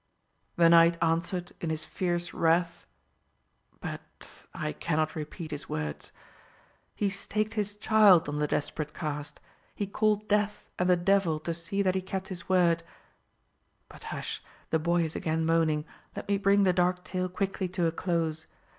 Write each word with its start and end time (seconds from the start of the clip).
The 0.55 0.67
knight 0.67 0.97
answered 0.99 1.51
in 1.61 1.69
his 1.69 1.85
fierce 1.85 2.33
wrath 2.33 2.87
but 3.81 4.47
I 4.51 4.71
cannot 4.73 5.15
repeat 5.15 5.51
his 5.51 5.69
words. 5.69 6.11
He 6.95 7.07
staked 7.11 7.53
his 7.53 7.75
child 7.75 8.27
on 8.27 8.39
the 8.39 8.47
desperate 8.47 8.95
cast; 8.95 9.39
he 9.75 9.85
called 9.85 10.27
Death 10.27 10.71
and 10.79 10.89
the 10.89 10.97
Devil 10.97 11.39
to 11.41 11.53
see 11.53 11.83
that 11.83 11.93
he 11.93 12.01
kept 12.01 12.29
his 12.29 12.49
word: 12.49 12.81
but 13.89 14.05
hush! 14.05 14.41
the 14.71 14.79
boy 14.79 15.03
is 15.03 15.15
again 15.15 15.45
moaning. 15.45 15.85
Let 16.15 16.27
me 16.27 16.39
bring 16.39 16.63
the 16.63 16.73
dark 16.73 17.03
tale 17.03 17.29
quickly 17.29 17.67
to 17.67 17.85
a 17.85 17.91
close. 17.91 18.47